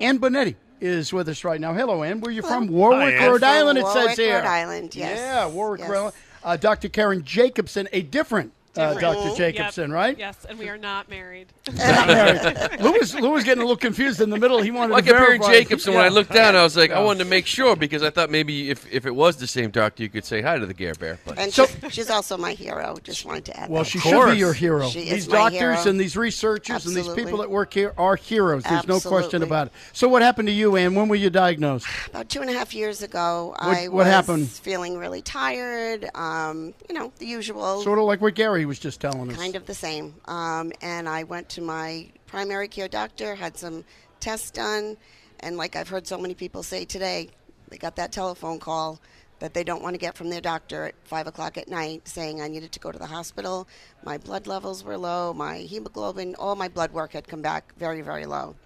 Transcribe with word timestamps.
Ann 0.00 0.18
Bonetti 0.18 0.54
is 0.80 1.12
with 1.12 1.28
us 1.28 1.44
right 1.44 1.60
now. 1.60 1.74
Hello, 1.74 2.02
Ann. 2.02 2.20
Where 2.20 2.30
are 2.30 2.32
you 2.32 2.42
Hello. 2.42 2.54
from? 2.54 2.68
Warwick, 2.68 3.16
Hi, 3.16 3.26
Rhode 3.26 3.40
From 3.40 3.48
Island, 3.50 3.78
it 3.78 3.86
says 3.88 4.16
here. 4.16 4.36
Rhode 4.38 4.44
Island, 4.46 4.94
yes. 4.96 5.18
Yeah, 5.18 5.46
Warwick, 5.48 5.80
Yes. 5.80 5.90
Rhode 5.90 5.98
Island. 5.98 6.14
Uh, 6.44 6.56
Dr. 6.56 6.88
Caron 6.88 7.24
Jacobson, 7.24 7.88
a 7.92 8.02
different, 8.02 8.52
Uh, 8.76 8.94
Dr. 8.94 9.34
Jacobson, 9.36 9.90
right? 9.90 10.16
Yes, 10.16 10.46
and 10.48 10.56
we 10.58 10.68
are 10.68 10.76
not 10.78 11.08
married. 11.08 11.48
Not 11.74 12.06
married. 12.06 12.80
Lou 12.80 12.92
was, 12.92 13.14
Lou 13.14 13.30
was 13.30 13.42
getting 13.44 13.60
a 13.62 13.64
little 13.64 13.76
confused 13.76 14.20
in 14.20 14.30
the 14.30 14.38
middle. 14.38 14.60
He 14.62 14.70
wanted 14.70 14.90
Well, 14.90 14.98
I 14.98 15.00
to 15.00 15.06
kept 15.06 15.18
hearing 15.18 15.40
verify. 15.40 15.58
Jacobson 15.58 15.94
when 15.94 16.04
I 16.04 16.08
looked 16.08 16.32
down. 16.32 16.54
I 16.54 16.62
was 16.62 16.76
like, 16.76 16.90
I 16.92 17.00
wanted 17.00 17.20
to 17.20 17.24
make 17.24 17.46
sure 17.46 17.74
because 17.76 18.02
I 18.04 18.10
thought 18.10 18.30
maybe 18.30 18.70
if, 18.70 18.90
if 18.92 19.04
it 19.04 19.10
was 19.14 19.36
the 19.36 19.46
same 19.48 19.70
doctor, 19.70 20.02
you 20.04 20.08
could 20.08 20.24
say 20.24 20.40
hi 20.42 20.58
to 20.58 20.64
the 20.66 20.74
Gare 20.74 20.94
Bear. 20.94 21.18
But 21.24 21.38
And 21.38 21.52
So- 21.52 21.66
she's, 21.66 21.92
she's 21.92 22.10
also 22.10 22.36
my 22.36 22.52
hero. 22.52 22.96
Just 23.02 23.24
wanted 23.24 23.46
to 23.46 23.58
add 23.58 23.68
Well, 23.68 23.82
that. 23.82 23.88
she 23.90 23.98
should 23.98 24.30
be 24.30 24.38
your 24.38 24.52
hero. 24.52 24.88
She 24.88 25.00
these 25.00 25.12
is 25.24 25.28
my 25.28 25.34
doctors 25.50 25.58
hero. 25.80 25.90
and 25.90 25.98
these 26.00 26.16
researchers 26.16 26.86
and 26.86 26.94
these 26.96 27.08
people 27.14 27.38
that 27.38 27.50
work 27.50 27.74
here 27.74 27.94
are 27.98 28.14
heroes. 28.16 28.62
There's 28.62 28.86
no 28.86 29.00
question 29.00 29.42
about 29.42 29.68
it. 29.68 29.72
So, 29.92 30.08
what 30.08 30.22
happened 30.22 30.46
to 30.48 30.54
you, 30.54 30.76
Ann? 30.76 30.94
When 30.94 31.08
were 31.08 31.16
you 31.16 31.30
diagnosed? 31.30 31.86
About 32.08 32.28
two 32.28 32.40
and 32.42 32.48
a 32.50 32.52
half 32.52 32.72
years 32.74 33.02
ago, 33.02 33.54
What- 33.58 33.62
I 33.76 33.88
what 33.88 33.92
was 34.04 34.06
happened? 34.06 34.48
feeling 34.48 34.96
really 34.98 35.22
tired. 35.22 36.08
Um, 36.14 36.74
you 36.88 36.94
know, 36.94 37.12
the 37.18 37.26
usual. 37.26 37.82
Sort 37.82 37.98
of 37.98 38.04
like 38.04 38.20
what 38.20 38.34
Gary 38.34 38.57
was 38.64 38.78
just 38.78 39.00
telling 39.00 39.30
us. 39.30 39.36
kind 39.36 39.56
of 39.56 39.66
the 39.66 39.74
same. 39.74 40.14
Um, 40.26 40.72
and 40.80 41.08
I 41.08 41.24
went 41.24 41.48
to 41.50 41.60
my 41.60 42.08
primary 42.26 42.68
care 42.68 42.88
doctor, 42.88 43.34
had 43.34 43.56
some 43.56 43.84
tests 44.20 44.50
done, 44.50 44.96
and 45.40 45.56
like 45.56 45.76
I've 45.76 45.88
heard 45.88 46.06
so 46.06 46.18
many 46.18 46.34
people 46.34 46.62
say 46.62 46.84
today, 46.84 47.28
they 47.68 47.78
got 47.78 47.96
that 47.96 48.12
telephone 48.12 48.58
call 48.58 49.00
that 49.40 49.54
they 49.54 49.62
don't 49.62 49.82
want 49.82 49.94
to 49.94 49.98
get 49.98 50.16
from 50.16 50.30
their 50.30 50.40
doctor 50.40 50.86
at 50.86 50.94
five 51.04 51.26
o'clock 51.26 51.56
at 51.56 51.68
night 51.68 52.08
saying 52.08 52.42
I 52.42 52.48
needed 52.48 52.72
to 52.72 52.80
go 52.80 52.90
to 52.90 52.98
the 52.98 53.06
hospital. 53.06 53.68
My 54.04 54.18
blood 54.18 54.46
levels 54.46 54.82
were 54.82 54.96
low, 54.96 55.32
my 55.32 55.58
hemoglobin, 55.58 56.34
all 56.36 56.56
my 56.56 56.68
blood 56.68 56.92
work 56.92 57.12
had 57.12 57.28
come 57.28 57.42
back 57.42 57.72
very, 57.78 58.00
very 58.02 58.26
low. 58.26 58.56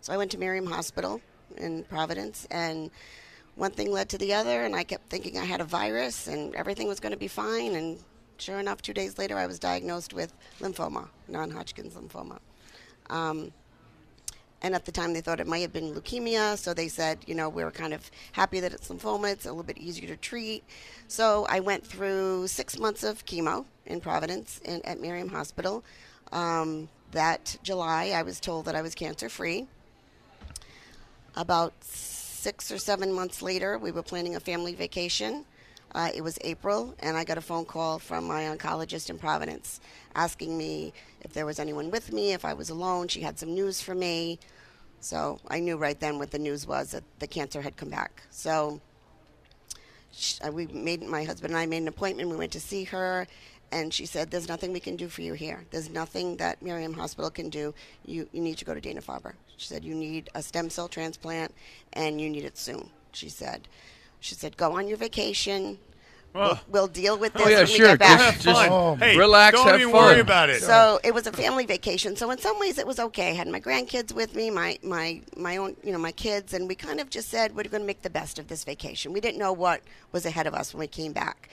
So 0.00 0.12
I 0.12 0.16
went 0.16 0.30
to 0.32 0.38
Miriam 0.38 0.66
Hospital 0.66 1.20
in 1.56 1.84
Providence, 1.84 2.48
and 2.50 2.90
one 3.54 3.70
thing 3.70 3.92
led 3.92 4.08
to 4.10 4.18
the 4.18 4.32
other, 4.34 4.64
and 4.64 4.74
I 4.74 4.82
kept 4.84 5.10
thinking 5.10 5.36
I 5.38 5.44
had 5.44 5.60
a 5.60 5.64
virus 5.64 6.26
and 6.26 6.54
everything 6.54 6.88
was 6.88 7.00
going 7.00 7.12
to 7.12 7.18
be 7.18 7.28
fine. 7.28 7.74
And 7.74 7.98
sure 8.40 8.58
enough, 8.58 8.82
two 8.82 8.92
days 8.92 9.18
later, 9.18 9.36
I 9.36 9.46
was 9.46 9.58
diagnosed 9.58 10.12
with 10.12 10.32
lymphoma, 10.60 11.08
non 11.28 11.50
Hodgkin's 11.50 11.94
lymphoma. 11.94 12.38
Um, 13.08 13.52
and 14.62 14.74
at 14.74 14.84
the 14.84 14.92
time, 14.92 15.14
they 15.14 15.20
thought 15.20 15.40
it 15.40 15.46
might 15.46 15.60
have 15.60 15.72
been 15.72 15.94
leukemia, 15.94 16.58
so 16.58 16.74
they 16.74 16.88
said, 16.88 17.18
you 17.26 17.34
know, 17.34 17.48
we 17.48 17.64
were 17.64 17.70
kind 17.70 17.94
of 17.94 18.10
happy 18.32 18.60
that 18.60 18.72
it's 18.72 18.88
lymphoma. 18.88 19.32
It's 19.32 19.46
a 19.46 19.48
little 19.48 19.62
bit 19.62 19.78
easier 19.78 20.06
to 20.08 20.16
treat. 20.16 20.64
So 21.08 21.46
I 21.48 21.60
went 21.60 21.86
through 21.86 22.46
six 22.46 22.78
months 22.78 23.02
of 23.02 23.24
chemo 23.24 23.64
in 23.86 24.00
Providence 24.00 24.60
in, 24.64 24.82
at 24.84 25.00
Miriam 25.00 25.28
Hospital. 25.28 25.82
Um, 26.30 26.88
that 27.12 27.56
July, 27.62 28.12
I 28.14 28.22
was 28.22 28.38
told 28.38 28.66
that 28.66 28.76
I 28.76 28.82
was 28.82 28.94
cancer 28.94 29.28
free. 29.28 29.66
About 31.36 31.72
six 31.82 32.70
or 32.70 32.78
seven 32.78 33.12
months 33.12 33.42
later, 33.42 33.78
we 33.78 33.90
were 33.90 34.02
planning 34.02 34.36
a 34.36 34.40
family 34.40 34.74
vacation. 34.74 35.44
Uh, 35.92 36.08
it 36.14 36.22
was 36.22 36.38
April, 36.42 36.94
and 37.00 37.16
I 37.16 37.24
got 37.24 37.38
a 37.38 37.40
phone 37.40 37.64
call 37.64 37.98
from 37.98 38.26
my 38.26 38.44
oncologist 38.44 39.10
in 39.10 39.18
Providence 39.18 39.80
asking 40.14 40.56
me 40.56 40.92
if 41.22 41.32
there 41.32 41.46
was 41.46 41.58
anyone 41.58 41.90
with 41.90 42.12
me, 42.12 42.32
if 42.32 42.44
I 42.44 42.54
was 42.54 42.70
alone. 42.70 43.08
She 43.08 43.20
had 43.20 43.38
some 43.38 43.54
news 43.54 43.80
for 43.80 43.94
me. 43.94 44.38
So 45.00 45.40
I 45.48 45.58
knew 45.58 45.76
right 45.76 45.98
then 45.98 46.18
what 46.18 46.30
the 46.30 46.38
news 46.38 46.66
was 46.66 46.92
that 46.92 47.02
the 47.18 47.26
cancer 47.26 47.62
had 47.62 47.76
come 47.76 47.88
back. 47.88 48.22
So 48.30 48.80
uh, 50.44 50.52
we 50.52 50.66
made 50.66 51.02
my 51.02 51.24
husband 51.24 51.52
and 51.52 51.58
I 51.58 51.66
made 51.66 51.82
an 51.82 51.88
appointment. 51.88 52.28
We 52.28 52.36
went 52.36 52.52
to 52.52 52.60
see 52.60 52.84
her, 52.84 53.26
and 53.72 53.92
she 53.92 54.06
said, 54.06 54.30
"There's 54.30 54.48
nothing 54.48 54.72
we 54.72 54.80
can 54.80 54.96
do 54.96 55.08
for 55.08 55.22
you 55.22 55.32
here. 55.32 55.64
There's 55.70 55.90
nothing 55.90 56.36
that 56.36 56.62
Miriam 56.62 56.92
Hospital 56.92 57.30
can 57.30 57.48
do. 57.48 57.74
You 58.04 58.28
you 58.32 58.40
need 58.40 58.58
to 58.58 58.64
go 58.64 58.74
to 58.74 58.80
Dana 58.80 59.00
Farber." 59.00 59.34
She 59.56 59.66
said, 59.66 59.84
"You 59.84 59.94
need 59.94 60.28
a 60.34 60.42
stem 60.42 60.70
cell 60.70 60.88
transplant, 60.88 61.52
and 61.94 62.20
you 62.20 62.28
need 62.30 62.44
it 62.44 62.58
soon." 62.58 62.90
She 63.12 63.28
said, 63.28 63.66
"She 64.20 64.34
said 64.34 64.56
go 64.56 64.72
on 64.76 64.86
your 64.88 64.96
vacation. 64.98 65.78
We'll, 66.32 66.60
we'll 66.68 66.86
deal 66.86 67.18
with 67.18 67.32
this 67.32 67.42
oh 67.44 67.48
yeah, 67.48 67.62
when 67.64 67.72
we 67.72 67.78
get 67.78 67.98
back." 67.98 68.34
Just, 68.34 68.44
just 68.44 68.70
Oh, 68.70 68.94
Hey, 68.94 69.16
relax, 69.18 69.56
don't 69.56 69.66
have 69.66 69.80
even 69.80 69.92
fun. 69.92 70.04
worry 70.04 70.20
about 70.20 70.48
it. 70.48 70.62
So 70.62 71.00
it 71.02 71.12
was 71.12 71.26
a 71.26 71.32
family 71.32 71.66
vacation. 71.66 72.14
So 72.14 72.30
in 72.30 72.38
some 72.38 72.56
ways 72.60 72.78
it 72.78 72.86
was 72.86 73.00
okay. 73.00 73.30
I 73.30 73.34
had 73.34 73.48
my 73.48 73.60
grandkids 73.60 74.12
with 74.12 74.36
me, 74.36 74.48
my 74.48 74.78
my 74.82 75.22
my 75.36 75.56
own, 75.56 75.76
you 75.82 75.90
know, 75.90 75.98
my 75.98 76.12
kids, 76.12 76.54
and 76.54 76.68
we 76.68 76.76
kind 76.76 77.00
of 77.00 77.10
just 77.10 77.28
said 77.30 77.56
we're 77.56 77.64
going 77.64 77.82
to 77.82 77.86
make 77.86 78.02
the 78.02 78.10
best 78.10 78.38
of 78.38 78.46
this 78.46 78.62
vacation. 78.62 79.12
We 79.12 79.20
didn't 79.20 79.38
know 79.38 79.52
what 79.52 79.80
was 80.12 80.24
ahead 80.24 80.46
of 80.46 80.54
us 80.54 80.72
when 80.72 80.80
we 80.80 80.86
came 80.86 81.12
back. 81.12 81.48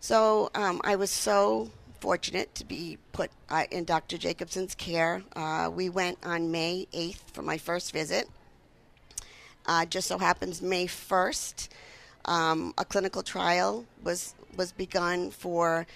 So 0.00 0.50
um, 0.54 0.82
I 0.84 0.96
was 0.96 1.10
so 1.10 1.70
fortunate 2.00 2.54
to 2.56 2.64
be 2.66 2.98
put 3.12 3.30
uh, 3.48 3.64
in 3.70 3.84
Dr. 3.84 4.18
Jacobson's 4.18 4.74
care. 4.74 5.22
Uh, 5.34 5.70
we 5.72 5.88
went 5.88 6.18
on 6.24 6.50
May 6.50 6.86
8th 6.92 7.20
for 7.32 7.40
my 7.42 7.56
first 7.56 7.92
visit. 7.92 8.28
Uh, 9.64 9.84
just 9.86 10.08
so 10.08 10.18
happens 10.18 10.60
May 10.60 10.86
1st, 10.86 11.68
um, 12.24 12.74
a 12.78 12.84
clinical 12.84 13.22
trial 13.22 13.84
was 14.02 14.34
was 14.56 14.72
begun 14.72 15.30
for 15.30 15.86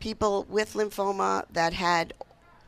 people 0.00 0.44
with 0.48 0.74
lymphoma 0.74 1.44
that 1.52 1.72
had 1.72 2.12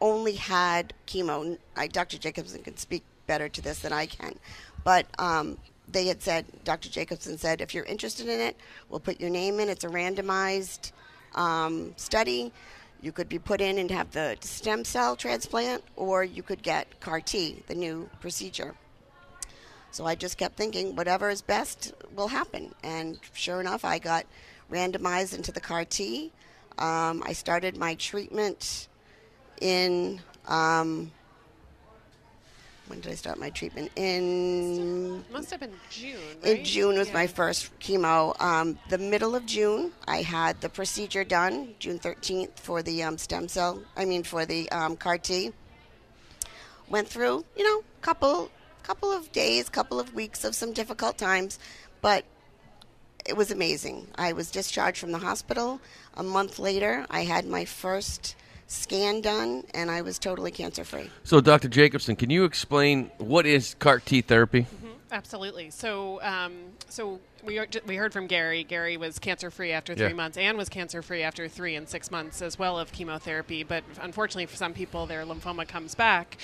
only 0.01 0.35
had 0.35 0.95
chemo. 1.07 1.59
I, 1.77 1.89
Dr. 1.89 2.19
Jacobson 2.19 2.63
can 2.63 2.77
speak 2.77 3.03
better 3.27 3.49
to 3.49 3.61
this 3.61 3.81
than 3.81 3.93
I 3.93 4.07
can, 4.07 4.39
but 4.85 5.07
um, 5.19 5.59
they 5.93 6.07
had 6.07 6.23
said, 6.23 6.47
Dr. 6.65 6.89
Jacobson 6.89 7.39
said, 7.39 7.61
if 7.61 7.75
you're 7.75 7.85
interested 7.85 8.29
in 8.29 8.41
it, 8.41 8.57
we'll 8.89 9.01
put 9.01 9.21
your 9.21 9.31
name 9.31 9.61
in. 9.61 9.69
It's 9.69 9.85
a 9.85 9.89
randomized 9.89 10.93
um, 11.35 11.93
study. 11.97 12.53
You 13.01 13.13
could 13.13 13.29
be 13.29 13.39
put 13.39 13.61
in 13.61 13.79
and 13.79 13.91
have 13.91 14.11
the 14.13 14.37
stem 14.41 14.85
cell 14.85 15.17
transplant, 15.17 15.83
or 15.97 16.25
you 16.25 16.43
could 16.43 16.63
get 16.63 17.01
CAR 17.01 17.21
T, 17.21 17.63
the 17.67 17.75
new 17.75 18.09
procedure. 18.21 18.75
So 19.93 20.07
I 20.07 20.15
just 20.15 20.39
kept 20.39 20.57
thinking, 20.57 20.97
whatever 20.97 21.29
is 21.31 21.43
best 21.43 21.93
will 22.17 22.29
happen. 22.29 22.75
And 22.83 23.19
sure 23.35 23.61
enough, 23.61 23.85
I 23.85 23.99
got 23.99 24.25
randomized 24.71 25.35
into 25.37 25.53
the 25.53 25.61
CAR 25.61 25.85
T. 25.85 26.33
Um, 26.79 27.23
I 27.27 27.35
started 27.35 27.77
my 27.77 27.95
treatment 27.97 28.89
in. 29.61 30.21
Um, 30.49 31.13
when 32.89 33.01
did 33.01 33.13
I 33.13 33.15
start 33.15 33.39
my 33.39 33.49
treatment? 33.51 33.91
In 33.97 35.25
Must 35.31 35.51
have 35.51 35.61
been 35.61 35.73
June. 35.91 36.19
Right? 36.43 36.59
in 36.59 36.65
June 36.65 36.99
was 36.99 37.09
Yeah. 37.09 37.15
my 37.15 37.27
first 37.27 37.79
chemo. 37.79 38.39
Um, 38.41 38.79
the 38.89 38.99
middle 38.99 39.35
of 39.35 39.47
June, 39.47 39.93
I 40.09 40.23
had 40.23 40.61
the 40.61 40.69
procedure 40.69 41.25
done, 41.25 41.75
June 41.79 41.99
13th, 41.99 42.59
for 42.59 42.83
the 42.83 43.03
um, 43.03 43.17
stem 43.19 43.47
cell, 43.49 43.83
I 43.97 44.05
mean, 44.05 44.25
for 44.25 44.45
the 44.45 44.71
um, 44.73 44.97
CAR 44.97 45.17
T. 45.17 45.53
Went 46.89 47.09
through, 47.09 47.45
you 47.57 47.65
know, 47.65 47.83
couple, 48.03 48.51
couple 48.83 49.13
of 49.13 49.31
days, 49.33 49.69
couple 49.69 49.99
of 50.01 50.15
weeks 50.15 50.45
of 50.45 50.55
some 50.55 50.73
difficult 50.73 51.19
times, 51.19 51.59
but 52.01 52.25
it 53.25 53.37
was 53.37 53.51
amazing. 53.51 54.09
I 54.17 54.33
was 54.33 54.51
discharged 54.51 54.99
from 54.99 55.13
the 55.13 55.19
hospital. 55.19 55.81
A 56.15 56.23
month 56.23 56.59
later, 56.59 57.07
I 57.11 57.25
had 57.25 57.47
my 57.47 57.65
first 57.65 58.37
scan 58.67 59.21
done, 59.21 59.65
and 59.75 59.91
I 59.91 60.03
was 60.03 60.19
totally 60.19 60.51
cancer 60.51 60.85
free. 60.85 61.11
So, 61.25 61.41
Dr. 61.41 61.69
Jacobson, 61.69 62.17
can 62.17 62.31
you 62.31 62.45
explain 62.45 63.11
what 63.19 63.47
is 63.47 63.75
CAR 63.79 64.01
T 64.01 64.23
therapy? 64.23 64.67
Absolutely. 65.13 65.69
So, 65.71 66.23
um, 66.23 66.53
so 66.89 67.21
we 67.45 67.61
we 67.87 67.97
heard 67.97 68.13
from 68.13 68.27
Gary. 68.27 68.65
Gary 68.65 68.97
was 68.97 69.19
cancer 69.19 69.51
free 69.51 69.73
after 69.73 69.93
Yeah. 69.93 70.07
three 70.09 70.15
months. 70.15 70.37
and 70.39 70.57
was 70.57 70.69
cancer 70.69 71.03
free 71.03 71.23
after 71.23 71.49
three 71.49 71.75
and 71.75 71.89
six 71.89 72.11
months 72.11 72.41
as 72.43 72.59
well 72.59 72.79
of 72.79 72.93
chemotherapy. 72.93 73.63
But 73.63 73.85
unfortunately, 74.01 74.47
for 74.47 74.57
some 74.57 74.73
people, 74.75 75.07
their 75.07 75.25
lymphoma 75.25 75.67
comes 75.67 75.95
back. 75.95 76.37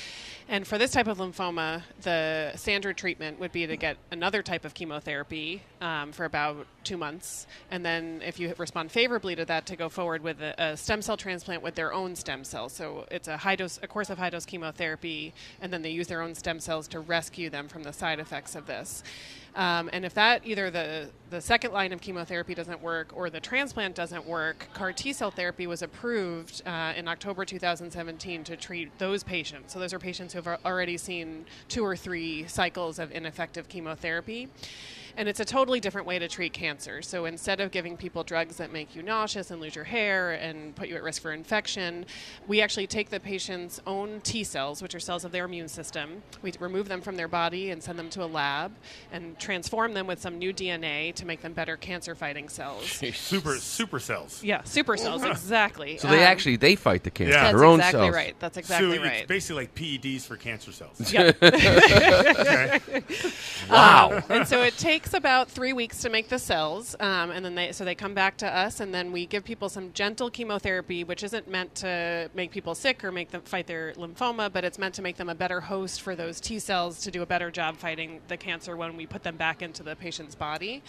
And 0.50 0.66
for 0.66 0.78
this 0.78 0.92
type 0.92 1.06
of 1.06 1.18
lymphoma, 1.18 1.82
the 2.00 2.52
standard 2.56 2.96
treatment 2.96 3.38
would 3.38 3.52
be 3.52 3.66
to 3.66 3.76
get 3.76 3.98
another 4.10 4.42
type 4.42 4.64
of 4.64 4.72
chemotherapy 4.72 5.62
um, 5.82 6.10
for 6.10 6.24
about 6.24 6.66
two 6.84 6.96
months, 6.96 7.46
and 7.70 7.84
then 7.84 8.22
if 8.24 8.40
you 8.40 8.54
respond 8.56 8.90
favorably 8.90 9.36
to 9.36 9.44
that, 9.44 9.66
to 9.66 9.76
go 9.76 9.90
forward 9.90 10.22
with 10.22 10.40
a, 10.40 10.54
a 10.56 10.74
stem 10.74 11.02
cell 11.02 11.18
transplant 11.18 11.62
with 11.62 11.74
their 11.74 11.92
own 11.92 12.16
stem 12.16 12.44
cells. 12.44 12.72
So 12.72 13.04
it's 13.10 13.28
a 13.28 13.36
high 13.36 13.56
dose, 13.56 13.78
a 13.82 13.86
course 13.86 14.08
of 14.08 14.16
high 14.16 14.30
dose 14.30 14.46
chemotherapy, 14.46 15.34
and 15.60 15.70
then 15.70 15.82
they 15.82 15.90
use 15.90 16.06
their 16.06 16.22
own 16.22 16.34
stem 16.34 16.60
cells 16.60 16.88
to 16.88 17.00
rescue 17.00 17.50
them 17.50 17.68
from 17.68 17.82
the 17.82 17.92
side 17.92 18.18
effects 18.18 18.54
of 18.54 18.64
this. 18.66 19.02
Um, 19.54 19.90
and 19.92 20.06
if 20.06 20.14
that 20.14 20.46
either 20.46 20.70
the 20.70 20.78
the 21.30 21.40
second 21.40 21.72
line 21.72 21.92
of 21.92 22.00
chemotherapy 22.00 22.54
doesn't 22.54 22.80
work 22.80 23.10
or 23.14 23.30
the 23.30 23.40
transplant 23.40 23.94
doesn't 23.94 24.26
work, 24.26 24.68
CAR 24.72 24.92
T 24.92 25.12
cell 25.12 25.30
therapy 25.30 25.66
was 25.66 25.82
approved 25.82 26.62
uh, 26.66 26.92
in 26.96 27.08
October 27.08 27.44
2017 27.44 28.44
to 28.44 28.56
treat 28.56 28.96
those 28.98 29.22
patients. 29.22 29.72
So 29.72 29.78
those 29.78 29.92
are 29.92 29.98
patients 29.98 30.32
who 30.32 30.42
have 30.42 30.60
already 30.64 30.96
seen 30.96 31.46
two 31.68 31.84
or 31.84 31.96
three 31.96 32.46
cycles 32.46 32.98
of 32.98 33.12
ineffective 33.12 33.68
chemotherapy. 33.68 34.48
And 35.18 35.28
it's 35.28 35.40
a 35.40 35.44
totally 35.44 35.80
different 35.80 36.06
way 36.06 36.20
to 36.20 36.28
treat 36.28 36.52
cancer. 36.52 37.02
So 37.02 37.24
instead 37.24 37.60
of 37.60 37.72
giving 37.72 37.96
people 37.96 38.22
drugs 38.22 38.56
that 38.58 38.72
make 38.72 38.94
you 38.94 39.02
nauseous 39.02 39.50
and 39.50 39.60
lose 39.60 39.74
your 39.74 39.84
hair 39.84 40.30
and 40.30 40.76
put 40.76 40.88
you 40.88 40.94
at 40.94 41.02
risk 41.02 41.20
for 41.22 41.32
infection, 41.32 42.06
we 42.46 42.60
actually 42.60 42.86
take 42.86 43.10
the 43.10 43.18
patient's 43.18 43.80
own 43.84 44.20
T 44.20 44.44
cells, 44.44 44.80
which 44.80 44.94
are 44.94 45.00
cells 45.00 45.24
of 45.24 45.32
their 45.32 45.44
immune 45.46 45.66
system. 45.66 46.22
We 46.40 46.52
remove 46.60 46.88
them 46.88 47.00
from 47.00 47.16
their 47.16 47.26
body 47.26 47.70
and 47.72 47.82
send 47.82 47.98
them 47.98 48.08
to 48.10 48.22
a 48.22 48.26
lab 48.26 48.72
and 49.10 49.36
transform 49.40 49.92
them 49.92 50.06
with 50.06 50.20
some 50.20 50.38
new 50.38 50.52
DNA 50.54 51.12
to 51.16 51.26
make 51.26 51.42
them 51.42 51.52
better 51.52 51.76
cancer 51.76 52.14
fighting 52.14 52.48
cells. 52.48 52.84
Super 53.18 53.56
super 53.56 53.98
cells. 53.98 54.44
Yeah, 54.44 54.62
super 54.62 54.96
cells, 54.96 55.24
exactly. 55.24 55.98
So 55.98 56.06
they 56.06 56.18
Um, 56.18 56.28
actually 56.30 56.56
they 56.56 56.76
fight 56.76 57.02
the 57.02 57.10
cancer. 57.10 57.32
Yeah. 57.34 57.42
That's 57.42 57.56
Their 57.56 57.64
own 57.64 57.80
exactly 57.80 58.00
cells. 58.02 58.14
right. 58.14 58.36
That's 58.38 58.56
exactly 58.56 58.96
so 58.96 59.02
right. 59.02 59.12
it's 59.18 59.26
basically 59.26 59.62
like 59.64 59.74
PEDs 59.74 60.22
for 60.22 60.36
cancer 60.36 60.70
cells. 60.70 61.12
Yeah. 61.12 61.32
Okay. 61.42 63.02
Wow. 63.68 64.22
and 64.28 64.46
so 64.46 64.62
it 64.62 64.76
takes 65.08 65.16
about 65.16 65.50
three 65.50 65.72
weeks 65.72 66.02
to 66.02 66.10
make 66.10 66.28
the 66.28 66.38
cells, 66.38 66.94
um, 67.00 67.30
and 67.30 67.42
then 67.42 67.54
they 67.54 67.72
so 67.72 67.82
they 67.82 67.94
come 67.94 68.12
back 68.12 68.36
to 68.36 68.46
us, 68.46 68.78
and 68.78 68.92
then 68.92 69.10
we 69.10 69.24
give 69.24 69.42
people 69.42 69.70
some 69.70 69.90
gentle 69.94 70.28
chemotherapy, 70.28 71.02
which 71.02 71.22
isn't 71.22 71.48
meant 71.48 71.74
to 71.74 72.30
make 72.34 72.50
people 72.50 72.74
sick 72.74 73.02
or 73.02 73.10
make 73.10 73.30
them 73.30 73.40
fight 73.40 73.66
their 73.66 73.94
lymphoma, 73.94 74.52
but 74.52 74.64
it's 74.64 74.78
meant 74.78 74.94
to 74.94 75.00
make 75.00 75.16
them 75.16 75.30
a 75.30 75.34
better 75.34 75.60
host 75.60 76.02
for 76.02 76.14
those 76.14 76.40
T 76.40 76.58
cells 76.58 77.00
to 77.00 77.10
do 77.10 77.22
a 77.22 77.26
better 77.26 77.50
job 77.50 77.78
fighting 77.78 78.20
the 78.28 78.36
cancer 78.36 78.76
when 78.76 78.98
we 78.98 79.06
put 79.06 79.22
them 79.22 79.36
back 79.36 79.62
into 79.62 79.82
the 79.82 79.96
patient's 79.96 80.34
body. 80.34 80.82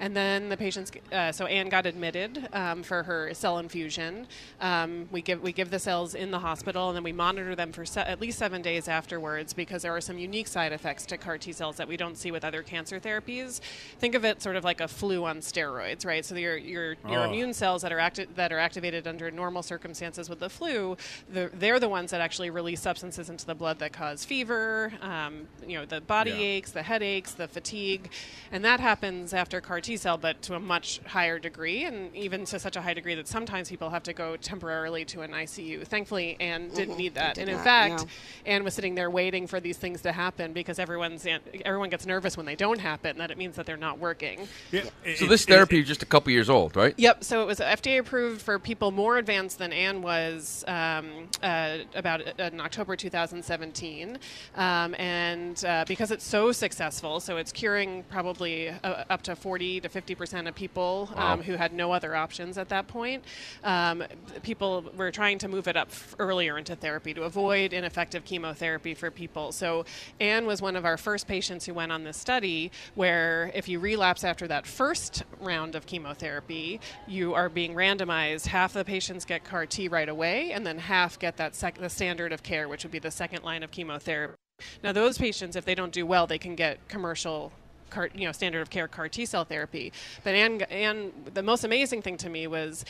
And 0.00 0.16
then 0.16 0.48
the 0.48 0.56
patients, 0.56 0.92
uh, 1.12 1.32
so 1.32 1.46
Ann 1.46 1.68
got 1.68 1.84
admitted 1.84 2.48
um, 2.52 2.82
for 2.84 3.02
her 3.02 3.34
cell 3.34 3.58
infusion. 3.58 4.26
Um, 4.60 5.08
we 5.10 5.22
give 5.22 5.42
we 5.42 5.52
give 5.52 5.70
the 5.70 5.78
cells 5.80 6.14
in 6.14 6.30
the 6.30 6.38
hospital, 6.38 6.88
and 6.88 6.96
then 6.96 7.02
we 7.02 7.12
monitor 7.12 7.56
them 7.56 7.72
for 7.72 7.84
se- 7.84 8.04
at 8.06 8.20
least 8.20 8.38
seven 8.38 8.62
days 8.62 8.86
afterwards 8.86 9.52
because 9.52 9.82
there 9.82 9.94
are 9.94 10.00
some 10.00 10.16
unique 10.18 10.46
side 10.46 10.72
effects 10.72 11.04
to 11.06 11.16
CAR 11.18 11.36
T 11.36 11.52
cells 11.52 11.76
that 11.78 11.88
we 11.88 11.96
don't 11.96 12.16
see 12.16 12.30
with 12.30 12.44
other 12.44 12.62
cancer 12.62 13.00
therapies. 13.00 13.60
Think 13.98 14.14
of 14.14 14.24
it 14.24 14.40
sort 14.40 14.54
of 14.54 14.62
like 14.62 14.80
a 14.80 14.86
flu 14.86 15.24
on 15.24 15.38
steroids, 15.38 16.06
right? 16.06 16.24
So 16.24 16.36
your 16.36 16.56
your, 16.56 16.92
your 17.08 17.20
Oh. 17.20 17.24
immune 17.24 17.52
cells 17.52 17.82
that 17.82 17.92
are 17.92 17.98
acti- 17.98 18.26
that 18.36 18.52
are 18.52 18.58
activated 18.60 19.08
under 19.08 19.30
normal 19.32 19.64
circumstances 19.64 20.28
with 20.30 20.38
the 20.38 20.48
flu, 20.50 20.96
the, 21.32 21.50
they're 21.54 21.80
the 21.80 21.88
ones 21.88 22.12
that 22.12 22.20
actually 22.20 22.50
release 22.50 22.80
substances 22.80 23.28
into 23.30 23.44
the 23.46 23.54
blood 23.54 23.80
that 23.80 23.92
cause 23.92 24.24
fever, 24.24 24.92
um, 25.02 25.48
you 25.66 25.76
know, 25.76 25.84
the 25.84 26.00
body 26.00 26.30
Yeah. 26.30 26.36
aches, 26.36 26.70
the 26.70 26.82
headaches, 26.84 27.32
the 27.32 27.48
fatigue, 27.48 28.10
and 28.52 28.64
that 28.64 28.78
happens 28.78 29.34
after 29.34 29.60
CAR 29.60 29.80
T 29.80 29.87
cell, 29.96 30.18
but 30.18 30.42
to 30.42 30.54
a 30.54 30.60
much 30.60 31.00
higher 31.06 31.38
degree, 31.38 31.84
and 31.84 32.14
even 32.14 32.44
to 32.46 32.58
such 32.58 32.76
a 32.76 32.80
high 32.80 32.94
degree 32.94 33.14
that 33.14 33.28
sometimes 33.28 33.68
people 33.68 33.90
have 33.90 34.02
to 34.04 34.12
go 34.12 34.36
temporarily 34.36 35.04
to 35.06 35.22
an 35.22 35.32
ICU. 35.32 35.86
Thankfully, 35.86 36.36
Ann 36.40 36.68
didn't 36.70 36.96
need 36.96 37.14
that, 37.14 37.34
did 37.34 37.42
and 37.42 37.50
in 37.50 37.56
not, 37.56 37.64
fact, 37.64 38.00
no. 38.02 38.52
Ann 38.52 38.64
was 38.64 38.74
sitting 38.74 38.94
there 38.94 39.10
waiting 39.10 39.46
for 39.46 39.60
these 39.60 39.76
things 39.76 40.02
to 40.02 40.12
happen 40.12 40.52
because 40.52 40.78
everyone's 40.78 41.26
everyone 41.64 41.90
gets 41.90 42.06
nervous 42.06 42.36
when 42.36 42.46
they 42.46 42.56
don't 42.56 42.80
happen. 42.80 43.18
That 43.18 43.30
it 43.30 43.38
means 43.38 43.56
that 43.56 43.66
they're 43.66 43.76
not 43.76 43.98
working. 43.98 44.46
Yeah, 44.70 44.84
So 45.16 45.26
this 45.26 45.44
therapy 45.44 45.80
is 45.80 45.86
just 45.86 46.02
a 46.02 46.06
couple 46.06 46.32
years 46.32 46.50
old, 46.50 46.76
right? 46.76 46.94
Yep. 46.96 47.24
So 47.24 47.42
it 47.42 47.46
was 47.46 47.58
FDA 47.58 47.98
approved 47.98 48.42
for 48.42 48.58
people 48.58 48.90
more 48.90 49.18
advanced 49.18 49.58
than 49.58 49.72
Ann 49.72 50.02
was 50.02 50.64
um, 50.66 51.28
uh, 51.42 51.78
about 51.94 52.20
uh, 52.20 52.44
in 52.44 52.60
October 52.60 52.96
2017, 52.96 54.18
um, 54.56 54.94
and 54.98 55.64
uh, 55.64 55.84
because 55.86 56.10
it's 56.10 56.24
so 56.24 56.52
successful, 56.52 57.20
so 57.20 57.36
it's 57.36 57.52
curing 57.52 58.02
probably 58.04 58.68
uh, 58.68 59.04
up 59.10 59.22
to 59.22 59.36
40 59.36 59.77
to 59.80 59.88
50 59.88 60.14
percent 60.14 60.48
of 60.48 60.54
people 60.54 61.10
um, 61.14 61.42
who 61.42 61.54
had 61.54 61.72
no 61.72 61.92
other 61.92 62.14
options 62.14 62.58
at 62.58 62.68
that 62.68 62.88
point. 62.88 63.24
Um, 63.64 64.04
people 64.42 64.84
were 64.96 65.10
trying 65.10 65.38
to 65.38 65.48
move 65.48 65.68
it 65.68 65.76
up 65.76 65.88
f- 65.90 66.14
earlier 66.18 66.58
into 66.58 66.76
therapy 66.76 67.14
to 67.14 67.22
avoid 67.22 67.72
ineffective 67.72 68.24
chemotherapy 68.24 68.94
for 68.94 69.10
people. 69.10 69.52
So 69.52 69.84
Ann 70.20 70.46
was 70.46 70.60
one 70.62 70.76
of 70.76 70.84
our 70.84 70.96
first 70.96 71.26
patients 71.26 71.66
who 71.66 71.74
went 71.74 71.92
on 71.92 72.04
this 72.04 72.16
study 72.16 72.70
where 72.94 73.50
if 73.54 73.68
you 73.68 73.80
relapse 73.80 74.24
after 74.24 74.46
that 74.48 74.66
first 74.66 75.22
round 75.40 75.74
of 75.74 75.86
chemotherapy, 75.86 76.80
you 77.06 77.34
are 77.34 77.48
being 77.48 77.74
randomized. 77.74 78.46
Half 78.46 78.72
the 78.72 78.84
patients 78.84 79.24
get 79.24 79.44
CAR 79.44 79.66
T 79.66 79.88
right 79.88 80.08
away, 80.08 80.52
and 80.52 80.66
then 80.66 80.78
half 80.78 81.18
get 81.18 81.36
that 81.36 81.54
sec- 81.54 81.78
the 81.78 81.88
standard 81.90 82.32
of 82.32 82.42
care, 82.42 82.68
which 82.68 82.84
would 82.84 82.92
be 82.92 82.98
the 82.98 83.10
second 83.10 83.44
line 83.44 83.62
of 83.62 83.70
chemotherapy. 83.70 84.34
Now, 84.82 84.92
those 84.92 85.18
patients, 85.18 85.54
if 85.56 85.64
they 85.64 85.74
don't 85.74 85.92
do 85.92 86.04
well, 86.04 86.26
they 86.26 86.38
can 86.38 86.54
get 86.56 86.88
commercial. 86.88 87.52
CAR, 87.90 88.10
you 88.14 88.26
know, 88.26 88.32
standard 88.32 88.60
of 88.60 88.70
care 88.70 88.88
CAR 88.88 89.08
T 89.08 89.26
cell 89.26 89.44
therapy. 89.44 89.92
But 90.24 90.34
and 90.34 90.62
Ann, 90.70 91.12
the 91.32 91.42
most 91.42 91.64
amazing 91.64 92.02
thing 92.02 92.16
to 92.18 92.28
me 92.28 92.46
was 92.46 92.84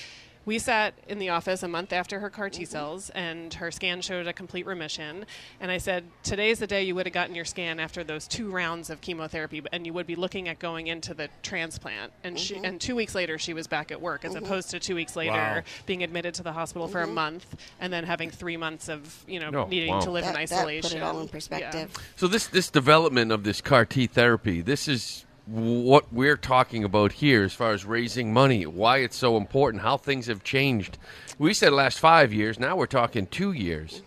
we 0.48 0.58
sat 0.58 0.94
in 1.06 1.18
the 1.18 1.28
office 1.28 1.62
a 1.62 1.68
month 1.68 1.92
after 1.92 2.20
her 2.20 2.30
CAR 2.30 2.48
T 2.48 2.62
mm-hmm. 2.62 2.70
cells, 2.70 3.10
and 3.10 3.52
her 3.52 3.70
scan 3.70 4.00
showed 4.00 4.26
a 4.26 4.32
complete 4.32 4.64
remission. 4.64 5.26
And 5.60 5.70
I 5.70 5.76
said, 5.76 6.04
Today's 6.22 6.58
the 6.58 6.66
day 6.66 6.84
you 6.84 6.94
would 6.94 7.04
have 7.04 7.12
gotten 7.12 7.34
your 7.34 7.44
scan 7.44 7.78
after 7.78 8.02
those 8.02 8.26
two 8.26 8.50
rounds 8.50 8.88
of 8.88 9.02
chemotherapy, 9.02 9.62
and 9.72 9.84
you 9.84 9.92
would 9.92 10.06
be 10.06 10.16
looking 10.16 10.48
at 10.48 10.58
going 10.58 10.86
into 10.86 11.12
the 11.12 11.28
transplant. 11.42 12.14
And, 12.24 12.40
she, 12.40 12.54
mm-hmm. 12.54 12.64
and 12.64 12.80
two 12.80 12.96
weeks 12.96 13.14
later, 13.14 13.36
she 13.36 13.52
was 13.52 13.66
back 13.66 13.92
at 13.92 14.00
work, 14.00 14.24
as 14.24 14.32
mm-hmm. 14.32 14.46
opposed 14.46 14.70
to 14.70 14.80
two 14.80 14.94
weeks 14.94 15.16
later 15.16 15.28
Wow. 15.28 15.62
being 15.84 16.02
admitted 16.02 16.32
to 16.34 16.42
the 16.42 16.52
hospital 16.52 16.88
for 16.88 17.02
a 17.02 17.06
month 17.06 17.54
and 17.78 17.92
then 17.92 18.04
having 18.04 18.30
three 18.30 18.56
months 18.56 18.88
of, 18.88 19.22
you 19.28 19.40
know, 19.40 19.50
Oh, 19.52 19.66
needing 19.66 19.92
wow. 19.92 20.00
to 20.00 20.10
live 20.10 20.24
That, 20.24 20.30
in 20.30 20.34
that 20.34 20.40
isolation. 20.40 20.90
put 20.90 20.96
it 20.96 21.02
all 21.02 21.20
in 21.20 21.26
Yeah. 21.26 21.30
perspective. 21.30 21.94
So 22.16 22.26
this 22.26 22.46
this 22.46 22.70
development 22.70 23.32
of 23.32 23.44
this 23.44 23.60
CAR 23.60 23.84
T 23.84 24.06
therapy, 24.06 24.62
this 24.62 24.88
is 24.88 25.26
what 25.48 26.12
we're 26.12 26.36
talking 26.36 26.84
about 26.84 27.12
here 27.12 27.42
as 27.42 27.54
far 27.54 27.72
as 27.72 27.84
raising 27.86 28.32
money, 28.32 28.66
why 28.66 28.98
it's 28.98 29.16
so 29.16 29.36
important, 29.36 29.82
how 29.82 29.96
things 29.96 30.26
have 30.26 30.44
changed. 30.44 30.98
We 31.38 31.54
said 31.54 31.72
last 31.72 31.98
five 31.98 32.34
years, 32.34 32.58
now 32.58 32.76
we're 32.76 32.86
talking 32.86 33.26
two 33.26 33.52
years. 33.52 34.02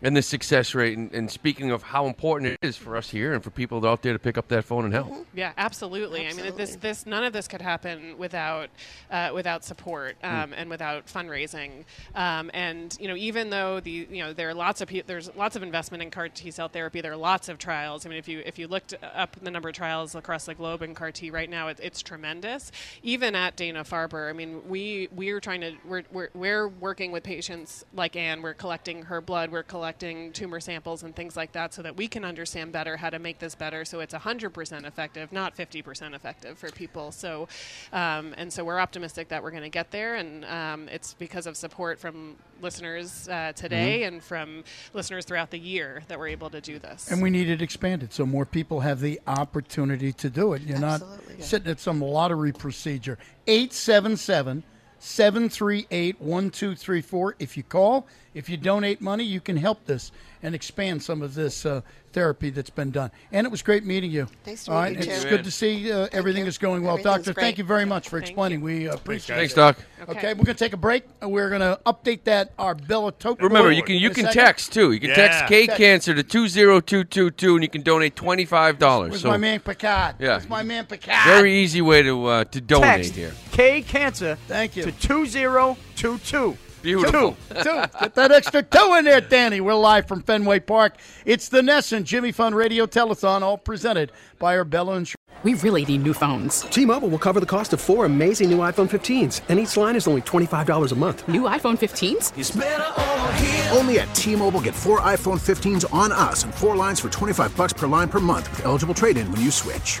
And 0.00 0.16
the 0.16 0.22
success 0.22 0.76
rate, 0.76 0.96
and, 0.96 1.12
and 1.12 1.28
speaking 1.28 1.72
of 1.72 1.82
how 1.82 2.06
important 2.06 2.52
it 2.52 2.58
is 2.62 2.76
for 2.76 2.96
us 2.96 3.10
here 3.10 3.32
and 3.34 3.42
for 3.42 3.50
people 3.50 3.84
out 3.84 4.02
there 4.02 4.12
to 4.12 4.18
pick 4.18 4.38
up 4.38 4.46
that 4.48 4.64
phone 4.64 4.84
and 4.84 4.94
help. 4.94 5.26
Yeah, 5.34 5.52
absolutely. 5.58 6.28
I 6.28 6.34
mean, 6.34 6.54
this 6.56 6.76
this 6.76 7.04
none 7.04 7.24
of 7.24 7.32
this 7.32 7.48
could 7.48 7.60
happen 7.60 8.16
without 8.16 8.70
uh, 9.10 9.30
without 9.34 9.64
support 9.64 10.16
um, 10.22 10.52
and 10.52 10.70
without 10.70 11.06
fundraising. 11.06 11.84
Um, 12.14 12.48
and 12.54 12.96
you 13.00 13.08
know, 13.08 13.16
even 13.16 13.50
though 13.50 13.80
the 13.80 14.06
you 14.08 14.22
know 14.22 14.32
there 14.32 14.48
are 14.48 14.54
lots 14.54 14.80
of 14.80 14.88
pe- 14.88 15.02
there's 15.02 15.34
lots 15.34 15.56
of 15.56 15.64
investment 15.64 16.00
in 16.00 16.12
CAR 16.12 16.28
T 16.28 16.52
cell 16.52 16.68
therapy. 16.68 17.00
There 17.00 17.12
are 17.12 17.16
lots 17.16 17.48
of 17.48 17.58
trials. 17.58 18.06
I 18.06 18.08
mean, 18.08 18.18
if 18.18 18.28
you 18.28 18.40
if 18.46 18.56
you 18.56 18.68
looked 18.68 18.94
up 19.02 19.36
the 19.42 19.50
number 19.50 19.68
of 19.68 19.74
trials 19.74 20.14
across 20.14 20.46
the 20.46 20.54
globe 20.54 20.82
in 20.82 20.94
CAR 20.94 21.10
T 21.10 21.32
right 21.32 21.50
now, 21.50 21.68
it, 21.68 21.80
it's 21.82 22.02
tremendous. 22.02 22.70
Even 23.02 23.34
at 23.34 23.56
Dana 23.56 23.82
Farber, 23.82 24.30
I 24.30 24.32
mean, 24.32 24.60
we 24.68 25.08
we're 25.10 25.40
trying 25.40 25.62
to 25.62 25.72
we're, 25.84 26.04
we're 26.12 26.28
we're 26.34 26.68
working 26.68 27.10
with 27.10 27.24
patients 27.24 27.84
like 27.92 28.14
Ann. 28.14 28.42
We're 28.42 28.54
collecting 28.54 29.02
her 29.02 29.20
blood. 29.20 29.50
We're 29.50 29.64
collecting 29.64 29.87
tumor 29.92 30.60
samples 30.60 31.02
and 31.02 31.14
things 31.14 31.36
like 31.36 31.52
that, 31.52 31.74
so 31.74 31.82
that 31.82 31.96
we 31.96 32.08
can 32.08 32.24
understand 32.24 32.72
better 32.72 32.96
how 32.96 33.10
to 33.10 33.18
make 33.18 33.38
this 33.38 33.54
better. 33.54 33.84
So 33.84 34.00
it's 34.00 34.14
100% 34.14 34.86
effective, 34.86 35.32
not 35.32 35.56
50% 35.56 36.14
effective 36.14 36.58
for 36.58 36.70
people. 36.70 37.12
So, 37.12 37.48
um, 37.92 38.34
and 38.36 38.52
so 38.52 38.64
we're 38.64 38.80
optimistic 38.80 39.28
that 39.28 39.42
we're 39.42 39.50
going 39.50 39.62
to 39.62 39.68
get 39.68 39.90
there, 39.90 40.16
and 40.16 40.44
um, 40.44 40.88
it's 40.88 41.14
because 41.14 41.46
of 41.46 41.56
support 41.56 41.98
from 41.98 42.36
listeners 42.60 43.28
uh, 43.28 43.52
today 43.52 44.04
and 44.04 44.22
from 44.22 44.64
listeners 44.92 45.24
throughout 45.24 45.50
the 45.50 45.58
year 45.58 46.02
that 46.08 46.18
we're 46.18 46.28
able 46.28 46.50
to 46.50 46.60
do 46.60 46.78
this. 46.78 47.10
And 47.10 47.22
we 47.22 47.30
need 47.30 47.48
it 47.48 47.62
expanded 47.62 48.12
so 48.12 48.26
more 48.26 48.44
people 48.44 48.80
have 48.80 49.00
the 49.00 49.20
opportunity 49.26 50.12
to 50.14 50.30
do 50.30 50.52
it. 50.54 50.62
You're 50.62 50.78
not 50.78 51.02
Absolutely, 51.02 51.34
yeah. 51.38 51.44
sitting 51.44 51.70
at 51.70 51.80
some 51.80 52.00
lottery 52.00 52.52
procedure. 52.52 53.18
877 53.46 54.62
738 54.98 56.20
1234. 56.20 57.36
If 57.38 57.56
you 57.56 57.62
call, 57.62 58.06
if 58.34 58.48
you 58.48 58.56
donate 58.56 59.00
money, 59.00 59.24
you 59.24 59.40
can 59.40 59.56
help 59.56 59.86
this 59.86 60.12
and 60.42 60.54
expand 60.54 61.02
some 61.02 61.22
of 61.22 61.34
this 61.34 61.66
uh, 61.66 61.80
therapy 62.12 62.50
that's 62.50 62.70
been 62.70 62.90
done. 62.90 63.10
And 63.32 63.46
it 63.46 63.50
was 63.50 63.60
great 63.62 63.84
meeting 63.84 64.10
you. 64.10 64.26
Thanks 64.44 64.64
to 64.64 64.72
All 64.72 64.82
meet 64.84 65.04
you, 65.04 65.12
it's 65.12 65.22
too. 65.24 65.28
good 65.30 65.44
to 65.44 65.50
see 65.50 65.92
uh, 65.92 66.08
everything 66.12 66.42
you. 66.44 66.48
is 66.48 66.56
going 66.58 66.82
well. 66.82 66.96
Doctor, 66.96 67.32
great. 67.34 67.42
thank 67.44 67.58
you 67.58 67.64
very 67.64 67.84
much 67.84 68.08
for 68.08 68.18
Thank 68.18 68.30
explaining. 68.30 68.60
We 68.62 68.88
uh, 68.88 68.94
appreciate 68.94 69.36
Thanks, 69.36 69.52
it. 69.52 69.56
Thanks, 69.56 69.78
Doc. 69.78 69.86
Okay. 70.08 70.18
Okay, 70.18 70.28
we're 70.34 70.44
going 70.44 70.56
to 70.56 70.64
take 70.64 70.72
a 70.72 70.76
break. 70.78 71.04
and 71.20 71.30
We're 71.30 71.48
going 71.50 71.60
to 71.60 71.78
update 71.86 72.24
that 72.24 72.52
our 72.58 72.74
Bellatopia. 72.74 73.42
Remember, 73.42 73.70
you 73.70 73.82
can 73.82 73.96
you 73.96 74.10
can 74.10 74.24
second. 74.24 74.42
text 74.42 74.72
too. 74.72 74.92
You 74.92 75.00
can 75.00 75.10
text 75.10 75.40
Yeah. 75.42 75.48
K 75.48 75.66
Cancer 75.66 76.14
to 76.14 76.22
two 76.22 76.48
zero 76.48 76.80
two 76.80 77.04
two 77.04 77.30
two, 77.30 77.54
and 77.54 77.62
you 77.62 77.68
can 77.68 77.82
donate 77.82 78.16
twenty 78.16 78.44
five 78.44 78.78
dollars. 78.78 79.10
Where's 79.10 79.22
So 79.22 79.28
my 79.28 79.36
man 79.36 79.60
Picard? 79.60 80.16
Yeah. 80.18 80.28
Where's 80.36 80.48
my 80.48 80.62
man 80.62 80.86
Picard? 80.86 81.24
very 81.26 81.54
easy 81.54 81.82
way 81.82 82.02
to 82.02 82.26
uh, 82.26 82.44
to 82.44 82.60
donate 82.60 83.04
Text 83.04 83.14
here. 83.14 83.32
K 83.52 83.82
Cancer 83.82 84.36
Thank 84.48 84.76
you. 84.76 84.84
to 84.84 84.92
2022. 84.92 86.56
Beautiful. 86.82 87.36
Two. 87.48 87.62
Two. 87.62 87.82
Get 88.00 88.14
that 88.14 88.32
extra 88.32 88.62
two 88.62 88.94
in 88.98 89.04
there, 89.04 89.20
Danny. 89.20 89.60
We're 89.60 89.74
live 89.74 90.06
from 90.06 90.22
Fenway 90.22 90.60
Park. 90.60 90.96
It's 91.24 91.48
the 91.48 91.62
Ness 91.62 91.92
and 91.92 92.06
Jimmy 92.06 92.32
Fund 92.32 92.54
Radio 92.54 92.86
Telethon, 92.86 93.42
all 93.42 93.58
presented 93.58 94.12
by 94.38 94.56
our 94.56 94.64
Arbella 94.64 94.96
Insurance. 94.96 95.14
We 95.44 95.54
really 95.54 95.84
need 95.84 96.02
new 96.02 96.14
phones. 96.14 96.62
T-Mobile 96.62 97.08
will 97.08 97.18
cover 97.18 97.38
the 97.38 97.46
cost 97.46 97.72
of 97.72 97.80
four 97.80 98.04
amazing 98.04 98.50
new 98.50 98.58
iPhone 98.58 98.90
15s, 98.90 99.42
and 99.48 99.60
each 99.60 99.76
line 99.76 99.94
is 99.94 100.08
only 100.08 100.22
$25 100.22 100.90
a 100.90 100.94
month. 100.96 101.28
New 101.28 101.42
iPhone 101.42 101.78
15s? 101.78 103.76
Only 103.76 104.00
at 104.00 104.12
T-Mobile 104.16 104.60
get 104.60 104.74
four 104.74 105.00
iPhone 105.00 105.38
15s 105.38 105.84
on 105.94 106.10
us 106.10 106.42
and 106.42 106.52
four 106.52 106.74
lines 106.74 106.98
for 106.98 107.08
25 107.08 107.56
bucks 107.56 107.72
per 107.72 107.86
line 107.86 108.08
per 108.08 108.18
month 108.18 108.50
with 108.50 108.64
eligible 108.64 108.94
trade-in 108.94 109.30
when 109.30 109.40
you 109.40 109.52
switch. 109.52 110.00